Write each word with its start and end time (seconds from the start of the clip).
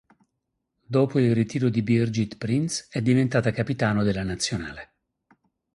Dopo 0.83 1.19
il 1.19 1.31
ritiro 1.35 1.69
di 1.69 1.83
Birgit 1.83 2.37
Prinz 2.37 2.87
è 2.89 3.03
diventata 3.03 3.51
capitano 3.51 4.01
della 4.01 4.23
nazionale. 4.23 4.95